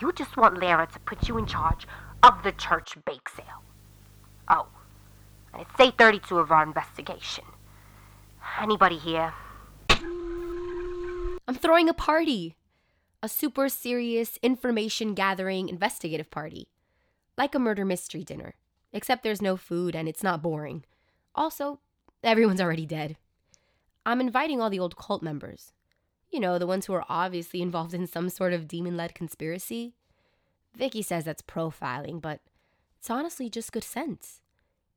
You 0.00 0.12
just 0.12 0.36
want 0.36 0.60
Lara 0.60 0.88
to 0.92 1.00
put 1.00 1.28
you 1.28 1.38
in 1.38 1.46
charge 1.46 1.86
of 2.22 2.42
the 2.42 2.52
church 2.52 2.96
bake 3.04 3.28
sale. 3.28 3.62
Oh, 4.48 4.66
and 5.52 5.62
it's 5.62 5.74
day 5.76 5.92
32 5.96 6.38
of 6.38 6.50
our 6.50 6.62
investigation. 6.62 7.44
Anybody 8.60 8.98
here? 8.98 9.32
I'm 11.48 11.54
throwing 11.54 11.88
a 11.88 11.94
party. 11.94 12.56
A 13.22 13.28
super 13.28 13.68
serious 13.68 14.38
information 14.42 15.14
gathering 15.14 15.68
investigative 15.68 16.30
party. 16.30 16.68
Like 17.36 17.54
a 17.54 17.58
murder 17.58 17.84
mystery 17.84 18.22
dinner. 18.22 18.54
Except 18.92 19.22
there's 19.22 19.42
no 19.42 19.56
food 19.56 19.94
and 19.96 20.08
it's 20.08 20.22
not 20.22 20.42
boring. 20.42 20.84
Also, 21.34 21.80
everyone's 22.22 22.60
already 22.60 22.86
dead. 22.86 23.16
I'm 24.06 24.20
inviting 24.20 24.60
all 24.60 24.70
the 24.70 24.78
old 24.78 24.96
cult 24.96 25.22
members. 25.22 25.72
You 26.30 26.40
know, 26.40 26.58
the 26.58 26.66
ones 26.66 26.86
who 26.86 26.94
are 26.94 27.04
obviously 27.08 27.62
involved 27.62 27.94
in 27.94 28.06
some 28.06 28.28
sort 28.28 28.52
of 28.52 28.68
demon 28.68 28.96
led 28.96 29.14
conspiracy. 29.14 29.94
Vicky 30.76 31.02
says 31.02 31.24
that's 31.24 31.42
profiling, 31.42 32.20
but 32.20 32.40
it's 32.98 33.10
honestly 33.10 33.48
just 33.48 33.72
good 33.72 33.84
sense. 33.84 34.40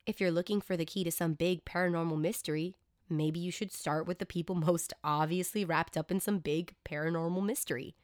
If 0.05 0.19
you're 0.19 0.31
looking 0.31 0.61
for 0.61 0.75
the 0.75 0.85
key 0.85 1.03
to 1.03 1.11
some 1.11 1.33
big 1.33 1.63
paranormal 1.65 2.19
mystery, 2.19 2.75
maybe 3.09 3.39
you 3.39 3.51
should 3.51 3.71
start 3.71 4.07
with 4.07 4.19
the 4.19 4.25
people 4.25 4.55
most 4.69 4.93
obviously 5.03 5.63
wrapped 5.63 5.97
up 5.97 6.11
in 6.11 6.19
some 6.19 6.39
big 6.39 6.73
paranormal 6.85 7.45
mystery. 7.45 7.95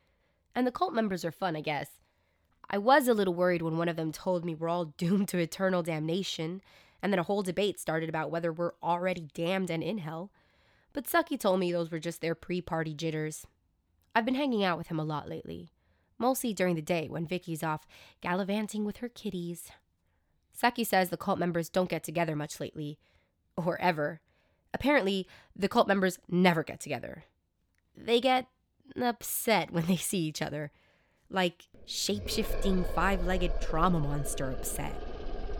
And 0.55 0.67
the 0.67 0.71
cult 0.71 0.93
members 0.93 1.25
are 1.25 1.31
fun, 1.31 1.55
I 1.55 1.61
guess. 1.61 1.89
I 2.69 2.77
was 2.77 3.07
a 3.07 3.13
little 3.13 3.33
worried 3.33 3.61
when 3.61 3.77
one 3.77 3.89
of 3.89 3.95
them 3.95 4.11
told 4.11 4.45
me 4.45 4.55
we're 4.55 4.69
all 4.69 4.85
doomed 4.97 5.27
to 5.29 5.37
eternal 5.37 5.83
damnation, 5.83 6.61
and 7.01 7.11
then 7.11 7.19
a 7.19 7.23
whole 7.23 7.41
debate 7.41 7.79
started 7.79 8.09
about 8.09 8.31
whether 8.31 8.53
we're 8.53 8.73
already 8.81 9.27
damned 9.33 9.69
and 9.69 9.83
in 9.83 9.99
hell. 9.99 10.31
But 10.93 11.07
Saki 11.07 11.37
told 11.37 11.59
me 11.59 11.71
those 11.71 11.91
were 11.91 11.99
just 11.99 12.21
their 12.21 12.35
pre 12.35 12.61
party 12.61 12.93
jitters. 12.93 13.47
I've 14.15 14.25
been 14.25 14.35
hanging 14.35 14.63
out 14.63 14.77
with 14.77 14.87
him 14.87 14.99
a 14.99 15.03
lot 15.03 15.27
lately, 15.27 15.71
mostly 16.19 16.53
during 16.53 16.75
the 16.75 16.81
day 16.81 17.07
when 17.09 17.25
Vicky's 17.25 17.63
off 17.63 17.87
gallivanting 18.21 18.85
with 18.85 18.97
her 18.97 19.09
kitties. 19.09 19.71
Saki 20.53 20.83
says 20.83 21.09
the 21.09 21.17
cult 21.17 21.39
members 21.39 21.67
don't 21.67 21.89
get 21.89 22.03
together 22.03 22.35
much 22.35 22.59
lately, 22.59 22.99
or 23.57 23.81
ever. 23.81 24.21
Apparently, 24.71 25.27
the 25.55 25.67
cult 25.67 25.87
members 25.87 26.19
never 26.29 26.63
get 26.63 26.79
together. 26.79 27.23
They 27.97 28.21
get 28.21 28.47
upset 28.99 29.71
when 29.71 29.87
they 29.87 29.95
see 29.95 30.19
each 30.19 30.41
other, 30.41 30.71
like 31.29 31.67
shape 31.85 32.29
shifting 32.29 32.85
five 32.95 33.25
legged 33.25 33.59
trauma 33.61 33.99
monster 33.99 34.51
upset, 34.51 34.93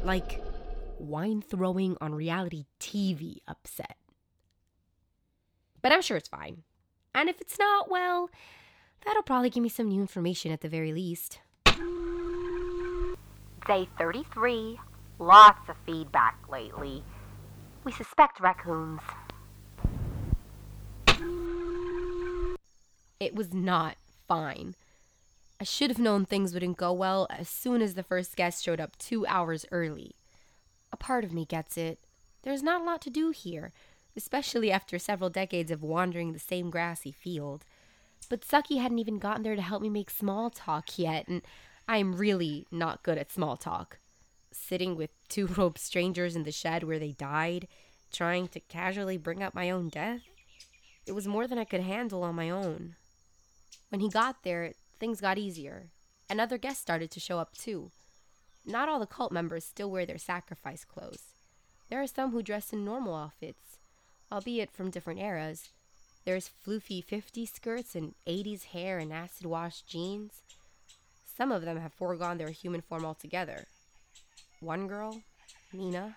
like 0.04 0.44
wine 1.00 1.42
throwing 1.42 1.98
on 2.00 2.14
reality 2.14 2.66
TV 2.80 3.38
upset. 3.48 3.98
But 5.84 5.92
I'm 5.92 6.02
sure 6.02 6.18
it's 6.18 6.30
fine. 6.30 6.64
And 7.14 7.30
if 7.30 7.40
it's 7.40 7.60
not, 7.60 7.92
well, 7.92 8.32
that'll 9.06 9.22
probably 9.22 9.52
give 9.52 9.62
me 9.62 9.70
some 9.70 9.90
new 9.90 10.02
information 10.02 10.52
at 10.52 10.62
the 10.62 10.70
very 10.70 10.94
least. 10.94 11.40
Day 13.68 13.88
33. 14.00 14.80
Lots 15.20 15.70
of 15.70 15.76
feedback 15.86 16.40
lately. 16.50 17.04
We 17.84 17.92
suspect 17.92 18.40
raccoons. 18.40 19.02
It 23.20 23.36
was 23.36 23.54
not 23.54 23.98
fine. 24.28 24.76
I 25.60 25.66
should 25.66 25.90
have 25.90 26.00
known 26.00 26.26
things 26.26 26.54
wouldn't 26.54 26.78
go 26.78 26.92
well 26.92 27.28
as 27.30 27.48
soon 27.48 27.82
as 27.82 27.94
the 27.94 28.04
first 28.04 28.36
guest 28.36 28.64
showed 28.64 28.80
up 28.82 28.98
two 28.98 29.26
hours 29.28 29.66
early. 29.72 30.16
A 30.92 30.98
part 30.98 31.24
of 31.24 31.34
me 31.34 31.46
gets 31.46 31.78
it. 31.78 32.00
There's 32.44 32.64
not 32.64 32.82
a 32.82 32.84
lot 32.84 33.02
to 33.04 33.10
do 33.10 33.32
here, 33.32 33.72
especially 34.16 34.72
after 34.72 35.00
several 35.00 35.30
decades 35.30 35.72
of 35.72 35.84
wandering 35.84 36.34
the 36.34 36.40
same 36.40 36.70
grassy 36.70 37.12
field. 37.12 37.66
But 38.30 38.46
Saki 38.46 38.78
hadn't 38.78 39.00
even 39.00 39.20
gotten 39.20 39.44
there 39.44 39.56
to 39.56 39.62
help 39.62 39.82
me 39.82 39.90
make 39.90 40.10
small 40.10 40.50
talk 40.50 40.98
yet, 40.98 41.28
and 41.28 41.42
I 41.88 41.98
am 41.98 42.16
really 42.16 42.66
not 42.72 43.04
good 43.04 43.18
at 43.18 43.32
small 43.32 43.58
talk. 43.58 44.00
Sitting 44.52 44.96
with 44.96 45.10
two 45.28 45.48
robed 45.58 45.80
strangers 45.80 46.36
in 46.36 46.44
the 46.44 46.52
shed 46.52 46.84
where 46.84 47.00
they 47.00 47.12
died, 47.12 47.68
trying 48.12 48.48
to 48.50 48.60
casually 48.60 49.18
bring 49.18 49.44
up 49.44 49.56
my 49.56 49.70
own 49.70 49.90
death, 49.90 50.22
it 51.06 51.12
was 51.12 51.28
more 51.28 51.48
than 51.48 51.58
I 51.58 51.66
could 51.66 51.82
handle 51.82 52.24
on 52.24 52.36
my 52.36 52.50
own. 52.50 52.96
When 53.90 54.00
he 54.00 54.10
got 54.10 54.44
there, 54.44 54.74
things 55.00 55.20
got 55.20 55.38
easier, 55.38 55.88
and 56.30 56.40
other 56.40 56.58
guests 56.58 56.82
started 56.82 57.12
to 57.12 57.20
show 57.20 57.40
up 57.40 57.58
too. 57.58 57.92
Not 58.66 58.88
all 58.88 59.00
the 59.00 59.06
cult 59.06 59.32
members 59.32 59.66
still 59.66 59.92
wear 59.92 60.06
their 60.06 60.18
sacrifice 60.18 60.86
clothes. 60.86 61.34
There 61.90 62.02
are 62.02 62.08
some 62.08 62.32
who 62.32 62.42
dress 62.42 62.72
in 62.72 62.86
normal 62.86 63.16
outfits, 63.16 63.73
albeit 64.34 64.72
from 64.72 64.90
different 64.90 65.20
eras. 65.20 65.70
There's 66.26 66.50
floofy 66.66 67.06
50s 67.06 67.54
skirts 67.54 67.94
and 67.94 68.16
80s 68.26 68.64
hair 68.66 68.98
and 68.98 69.14
acid 69.14 69.46
wash 69.46 69.82
jeans. 69.82 70.42
Some 71.38 71.52
of 71.52 71.64
them 71.64 71.80
have 71.80 71.94
foregone 71.94 72.40
their 72.40 72.50
human 72.50 72.82
form 72.82 73.06
altogether. 73.06 73.66
One 74.60 74.88
girl, 74.88 75.22
Mina, 75.72 76.16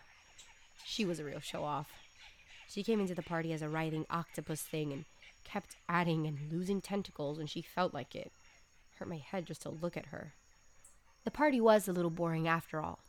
she 0.85 1.05
was 1.05 1.21
a 1.21 1.25
real 1.25 1.41
show 1.41 1.63
off. 1.63 1.89
She 2.69 2.83
came 2.83 3.01
into 3.01 3.15
the 3.15 3.23
party 3.23 3.53
as 3.53 3.61
a 3.61 3.69
writhing 3.69 4.07
octopus 4.09 4.63
thing 4.63 4.93
and 4.93 5.05
kept 5.45 5.77
adding 5.89 6.27
and 6.27 6.51
losing 6.51 6.81
tentacles 6.81 7.39
when 7.39 7.47
she 7.47 7.61
felt 7.61 7.93
like 7.93 8.15
it. 8.15 8.33
Hurt 8.99 9.09
my 9.09 9.19
head 9.19 9.47
just 9.47 9.63
to 9.63 9.71
look 9.71 9.97
at 9.97 10.07
her. 10.07 10.33
The 11.25 11.31
party 11.31 11.61
was 11.61 11.87
a 11.87 11.93
little 11.93 12.11
boring 12.11 12.49
after 12.49 12.81
all. 12.81 13.01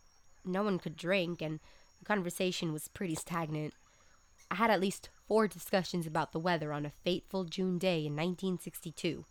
No 0.44 0.64
one 0.64 0.80
could 0.80 0.98
drink, 0.98 1.42
and 1.42 1.60
the 2.00 2.06
conversation 2.06 2.74
was 2.74 2.88
pretty 2.88 3.16
stagnant. 3.16 3.74
I 4.50 4.56
had 4.56 4.72
at 4.72 4.82
least 4.82 5.10
four 5.28 5.48
discussions 5.48 6.08
about 6.08 6.32
the 6.32 6.40
weather 6.40 6.72
on 6.72 6.86
a 6.86 6.92
fateful 7.04 7.44
June 7.46 7.78
day 7.78 8.00
in 8.06 8.14
1962. 8.14 9.26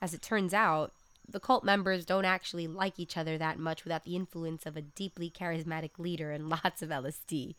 As 0.00 0.14
it 0.14 0.22
turns 0.22 0.54
out, 0.54 0.92
the 1.28 1.40
cult 1.40 1.64
members 1.64 2.04
don't 2.04 2.24
actually 2.24 2.66
like 2.66 3.00
each 3.00 3.16
other 3.16 3.36
that 3.36 3.58
much 3.58 3.84
without 3.84 4.04
the 4.04 4.14
influence 4.14 4.64
of 4.66 4.76
a 4.76 4.82
deeply 4.82 5.30
charismatic 5.30 5.98
leader 5.98 6.30
and 6.30 6.48
lots 6.64 6.82
of 6.82 6.90
LSD. 6.90 7.54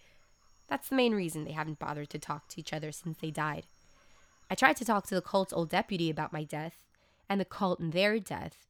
That's 0.70 0.90
the 0.90 0.96
main 0.96 1.14
reason 1.14 1.44
they 1.44 1.52
haven't 1.52 1.80
bothered 1.80 2.10
to 2.12 2.20
talk 2.20 2.48
to 2.50 2.60
each 2.60 2.74
other 2.74 2.92
since 2.92 3.18
they 3.20 3.32
died. 3.32 3.66
I 4.50 4.56
tried 4.56 4.78
to 4.78 4.86
talk 4.86 5.08
to 5.08 5.16
the 5.16 5.22
cult's 5.22 5.54
old 5.54 5.70
deputy 5.70 6.10
about 6.10 6.34
my 6.34 6.44
death 6.44 6.84
and 7.30 7.40
the 7.40 7.46
cult 7.46 7.80
and 7.80 7.92
their 7.92 8.20
death, 8.20 8.66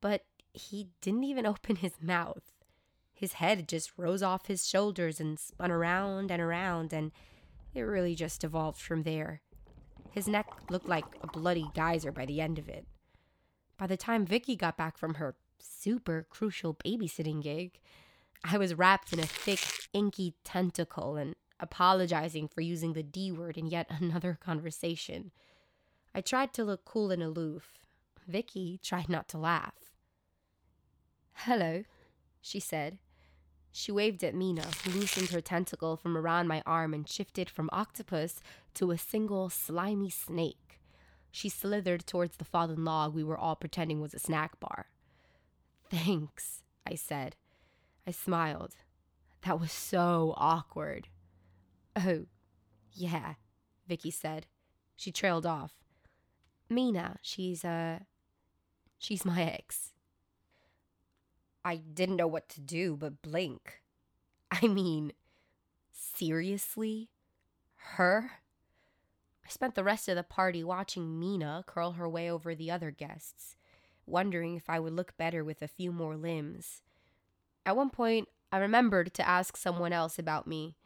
but 0.00 0.24
he 0.52 0.88
didn't 1.00 1.24
even 1.24 1.46
open 1.46 1.76
his 1.76 2.02
mouth. 2.02 2.42
His 3.14 3.34
head 3.34 3.68
just 3.68 3.92
rose 3.98 4.22
off 4.22 4.46
his 4.46 4.66
shoulders 4.66 5.20
and 5.20 5.38
spun 5.38 5.70
around 5.70 6.30
and 6.30 6.40
around, 6.40 6.94
and 6.94 7.12
it 7.74 7.82
really 7.82 8.14
just 8.14 8.44
evolved 8.44 8.80
from 8.80 9.02
there. 9.02 9.42
His 10.10 10.26
neck 10.26 10.46
looked 10.68 10.88
like 10.88 11.04
a 11.22 11.26
bloody 11.26 11.66
geyser 11.74 12.10
by 12.10 12.26
the 12.26 12.40
end 12.40 12.58
of 12.58 12.68
it. 12.68 12.86
By 13.78 13.86
the 13.86 13.96
time 13.96 14.26
Vicky 14.26 14.56
got 14.56 14.76
back 14.76 14.98
from 14.98 15.14
her 15.14 15.36
super 15.58 16.26
crucial 16.28 16.74
babysitting 16.74 17.42
gig, 17.42 17.78
I 18.42 18.58
was 18.58 18.74
wrapped 18.74 19.12
in 19.12 19.20
a 19.20 19.26
thick, 19.26 19.60
inky 19.92 20.34
tentacle 20.44 21.16
and 21.16 21.36
apologizing 21.60 22.48
for 22.48 22.62
using 22.62 22.94
the 22.94 23.02
D 23.02 23.30
word 23.30 23.56
in 23.56 23.66
yet 23.66 23.86
another 23.90 24.38
conversation. 24.44 25.30
I 26.14 26.20
tried 26.20 26.52
to 26.54 26.64
look 26.64 26.84
cool 26.84 27.10
and 27.10 27.22
aloof. 27.22 27.78
Vicky 28.26 28.80
tried 28.82 29.08
not 29.08 29.28
to 29.28 29.38
laugh. 29.38 29.94
Hello, 31.34 31.84
she 32.40 32.60
said. 32.60 32.98
She 33.72 33.92
waved 33.92 34.24
at 34.24 34.34
Mina, 34.34 34.66
who 34.84 34.90
loosened 34.90 35.30
her 35.30 35.40
tentacle 35.40 35.96
from 35.96 36.16
around 36.16 36.48
my 36.48 36.62
arm 36.66 36.92
and 36.92 37.08
shifted 37.08 37.48
from 37.48 37.70
octopus 37.72 38.40
to 38.74 38.90
a 38.90 38.98
single 38.98 39.48
slimy 39.48 40.10
snake. 40.10 40.80
She 41.30 41.48
slithered 41.48 42.06
towards 42.06 42.36
the 42.36 42.44
fallen 42.44 42.84
log 42.84 43.14
we 43.14 43.22
were 43.22 43.38
all 43.38 43.54
pretending 43.54 44.00
was 44.00 44.14
a 44.14 44.18
snack 44.18 44.58
bar. 44.58 44.86
Thanks, 45.88 46.62
I 46.86 46.96
said. 46.96 47.36
I 48.06 48.10
smiled. 48.10 48.74
That 49.42 49.60
was 49.60 49.72
so 49.72 50.34
awkward. 50.36 51.08
Oh, 51.96 52.26
yeah, 52.92 53.34
Vicky 53.86 54.10
said. 54.10 54.46
She 54.96 55.12
trailed 55.12 55.46
off. 55.46 55.72
Mina, 56.68 57.16
she's, 57.22 57.64
uh, 57.64 58.00
she's 58.98 59.24
my 59.24 59.42
ex. 59.42 59.92
I 61.64 61.76
didn't 61.76 62.16
know 62.16 62.26
what 62.26 62.48
to 62.50 62.60
do 62.60 62.96
but 62.96 63.22
blink. 63.22 63.82
I 64.50 64.66
mean, 64.66 65.12
seriously? 65.92 67.10
Her? 67.76 68.32
I 69.44 69.48
spent 69.48 69.74
the 69.74 69.84
rest 69.84 70.08
of 70.08 70.16
the 70.16 70.22
party 70.22 70.62
watching 70.62 71.18
Mina 71.18 71.64
curl 71.66 71.92
her 71.92 72.08
way 72.08 72.30
over 72.30 72.54
the 72.54 72.70
other 72.70 72.90
guests, 72.90 73.56
wondering 74.06 74.56
if 74.56 74.68
I 74.68 74.78
would 74.78 74.92
look 74.92 75.16
better 75.16 75.42
with 75.42 75.62
a 75.62 75.68
few 75.68 75.92
more 75.92 76.16
limbs. 76.16 76.82
At 77.66 77.76
one 77.76 77.90
point, 77.90 78.28
I 78.52 78.58
remembered 78.58 79.12
to 79.14 79.28
ask 79.28 79.56
someone 79.56 79.92
else 79.92 80.18
about 80.18 80.46
me. 80.46 80.76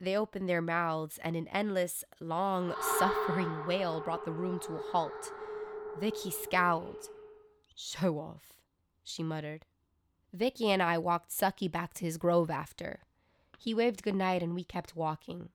They 0.00 0.16
opened 0.16 0.48
their 0.48 0.62
mouths, 0.62 1.18
and 1.24 1.34
an 1.34 1.48
endless, 1.48 2.04
long, 2.20 2.74
suffering 2.98 3.66
wail 3.66 4.00
brought 4.00 4.24
the 4.24 4.30
room 4.30 4.60
to 4.60 4.74
a 4.74 4.82
halt. 4.92 5.32
Vicky 5.98 6.30
scowled. 6.30 7.08
Show 7.74 8.18
off, 8.18 8.54
she 9.02 9.22
muttered. 9.22 9.64
Vicky 10.32 10.70
and 10.70 10.82
I 10.82 10.98
walked 10.98 11.32
Saki 11.32 11.68
back 11.68 11.94
to 11.94 12.04
his 12.04 12.18
grove 12.18 12.50
after. 12.50 13.00
He 13.58 13.74
waved 13.74 14.02
goodnight 14.02 14.42
and 14.42 14.54
we 14.54 14.64
kept 14.64 14.94
walking. 14.94 15.48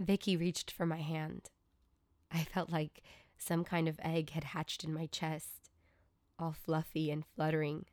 Vicky 0.00 0.36
reached 0.36 0.70
for 0.70 0.84
my 0.84 1.00
hand. 1.00 1.50
I 2.32 2.44
felt 2.44 2.70
like 2.70 3.02
some 3.38 3.64
kind 3.64 3.88
of 3.88 4.00
egg 4.02 4.30
had 4.30 4.44
hatched 4.44 4.84
in 4.84 4.92
my 4.92 5.06
chest, 5.06 5.70
all 6.38 6.52
fluffy 6.52 7.10
and 7.10 7.24
fluttering, 7.34 7.86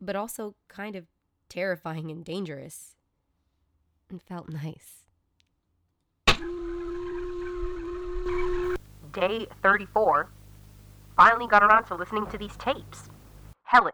but 0.00 0.16
also 0.16 0.54
kind 0.68 0.96
of 0.96 1.06
terrifying 1.48 2.10
and 2.10 2.24
dangerous. 2.24 2.96
And 4.08 4.22
felt 4.22 4.48
nice. 4.48 5.04
Day 9.12 9.46
34. 9.62 10.30
Finally 11.16 11.46
got 11.48 11.62
around 11.62 11.84
to 11.84 11.94
listening 11.94 12.26
to 12.28 12.38
these 12.38 12.56
tapes. 12.56 13.10
Helen, 13.64 13.92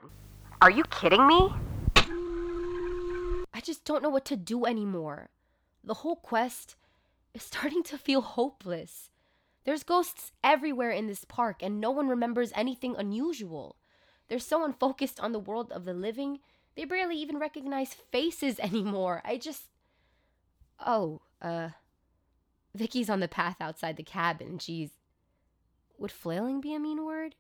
are 0.61 0.71
you 0.71 0.85
kidding 0.85 1.27
me? 1.27 1.53
I 3.55 3.61
just 3.63 3.85
don't 3.85 4.03
know 4.03 4.11
what 4.11 4.25
to 4.27 4.37
do 4.37 4.67
anymore. 4.67 5.31
The 5.85 5.95
whole 5.95 6.17
quest 6.17 6.77
is 7.35 7.43
starting 7.43 7.83
to 7.85 7.99
feel 7.99 8.21
hopeless. 8.21 9.11
There's 9.65 9.83
ghosts 9.83 10.33
everywhere 10.43 10.91
in 10.91 11.07
this 11.07 11.25
park, 11.25 11.63
and 11.63 11.81
no 11.81 11.91
one 11.91 12.09
remembers 12.09 12.53
anything 12.55 12.97
unusual. 12.97 13.77
They're 14.29 14.39
so 14.39 14.65
unfocused 14.65 15.21
on 15.21 15.33
the 15.33 15.39
world 15.39 15.73
of 15.73 15.85
the 15.85 15.95
living, 15.95 16.41
they 16.79 16.85
barely 16.85 17.17
even 17.17 17.39
recognize 17.39 17.93
faces 17.93 18.59
anymore. 18.61 19.21
I 19.25 19.37
just. 19.37 19.65
Oh, 20.85 21.23
uh. 21.43 21.71
Vicky's 22.75 23.11
on 23.11 23.19
the 23.19 23.27
path 23.27 23.57
outside 23.61 23.97
the 23.97 24.05
cabin. 24.05 24.59
She's. 24.59 24.91
Would 25.99 26.13
flailing 26.13 26.61
be 26.61 26.75
a 26.75 26.79
mean 26.79 27.05
word? 27.05 27.35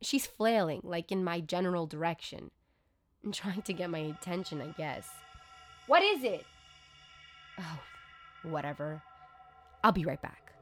She's 0.00 0.26
flailing, 0.26 0.80
like 0.84 1.10
in 1.10 1.24
my 1.24 1.40
general 1.40 1.86
direction. 1.86 2.50
And 3.24 3.34
trying 3.34 3.62
to 3.62 3.72
get 3.72 3.90
my 3.90 3.98
attention, 3.98 4.60
I 4.62 4.68
guess. 4.78 5.08
What 5.86 6.02
is 6.02 6.22
it? 6.22 6.46
Oh, 7.58 7.80
whatever. 8.44 9.02
I'll 9.82 9.92
be 9.92 10.04
right 10.04 10.22
back. 10.22 10.52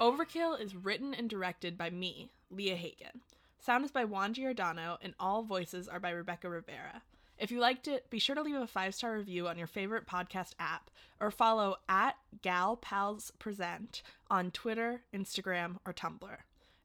Overkill 0.00 0.60
is 0.60 0.74
written 0.74 1.14
and 1.14 1.30
directed 1.30 1.78
by 1.78 1.90
me, 1.90 2.30
Leah 2.50 2.74
Hagen. 2.74 3.20
Sound 3.60 3.84
is 3.84 3.92
by 3.92 4.04
Juan 4.04 4.34
Giordano, 4.34 4.98
and 5.00 5.14
all 5.20 5.44
voices 5.44 5.86
are 5.86 6.00
by 6.00 6.10
Rebecca 6.10 6.48
Rivera. 6.48 7.02
If 7.42 7.50
you 7.50 7.58
liked 7.58 7.88
it, 7.88 8.08
be 8.08 8.20
sure 8.20 8.36
to 8.36 8.42
leave 8.42 8.54
a 8.54 8.68
five 8.68 8.94
star 8.94 9.14
review 9.14 9.48
on 9.48 9.58
your 9.58 9.66
favorite 9.66 10.06
podcast 10.06 10.52
app 10.60 10.92
or 11.18 11.32
follow 11.32 11.74
at 11.88 12.14
GalPalsPresent 12.40 14.02
on 14.30 14.52
Twitter, 14.52 15.02
Instagram, 15.12 15.78
or 15.84 15.92
Tumblr. 15.92 16.36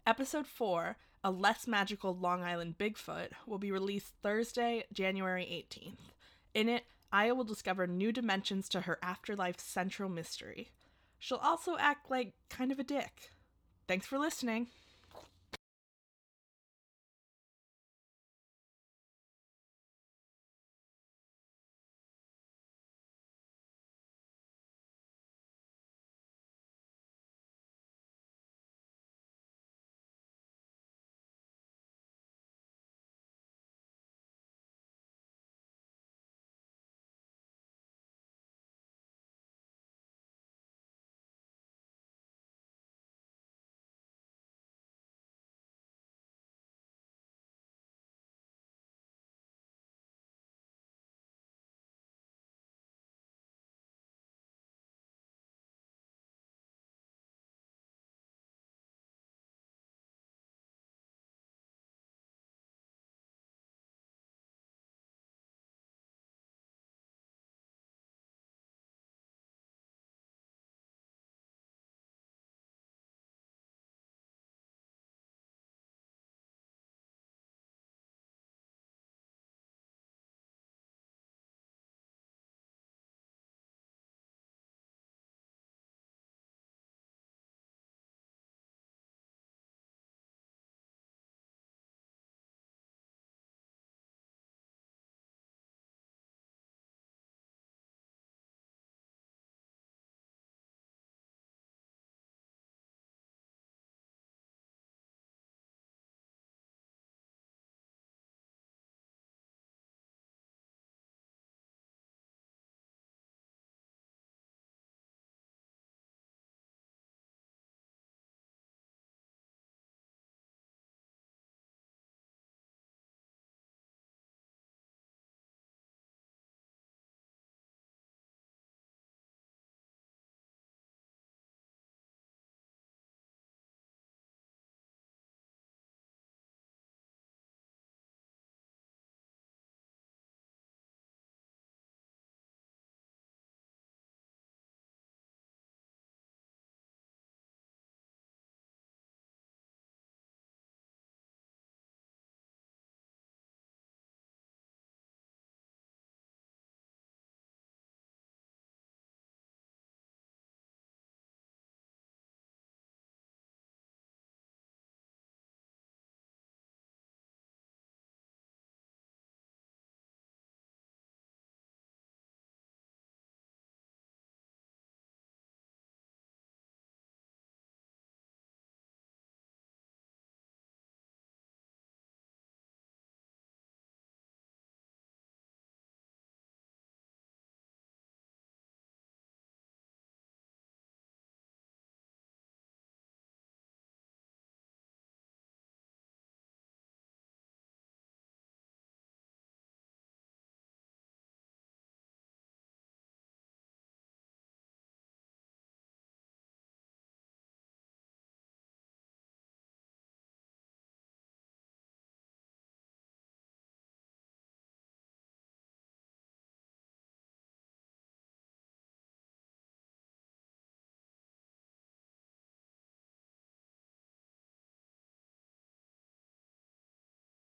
Episode 0.07 0.47
4, 0.47 0.97
A 1.23 1.29
Less 1.29 1.67
Magical 1.67 2.17
Long 2.17 2.41
Island 2.41 2.79
Bigfoot, 2.79 3.33
will 3.45 3.59
be 3.59 3.71
released 3.71 4.13
Thursday, 4.23 4.85
January 4.91 5.43
18th. 5.45 5.99
In 6.55 6.69
it, 6.69 6.85
Aya 7.13 7.35
will 7.35 7.43
discover 7.43 7.85
new 7.85 8.11
dimensions 8.11 8.67
to 8.69 8.81
her 8.81 8.97
afterlife 9.03 9.59
central 9.59 10.09
mystery. 10.09 10.71
She'll 11.19 11.37
also 11.37 11.77
act 11.77 12.09
like 12.09 12.33
kind 12.49 12.71
of 12.71 12.79
a 12.79 12.83
dick. 12.83 13.29
Thanks 13.87 14.07
for 14.07 14.17
listening. 14.17 14.69